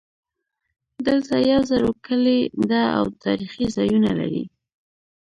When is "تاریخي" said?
3.23-3.65